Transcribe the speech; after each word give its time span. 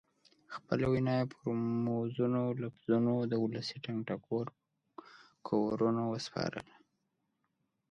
خپله 0.55 0.85
وینا 0.91 1.13
یې 1.19 1.29
پر 1.33 1.43
موزونو 1.85 2.41
لفظونو 2.61 3.13
د 3.31 3.33
ولسي 3.43 3.77
ټنګ 3.85 3.99
ټکور 4.09 4.45
په 4.53 4.55
کورونو 5.47 6.03
وسپارله. 6.13 6.75